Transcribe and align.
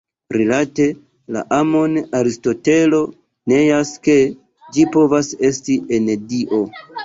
Rilate 0.35 0.87
la 1.35 1.43
amon 1.57 1.99
Aristotelo 2.21 3.03
neas 3.55 3.93
ke 4.09 4.19
ĝi 4.73 4.89
povas 4.99 5.33
esti 5.55 5.81
en 5.99 6.15
Dio. 6.35 6.67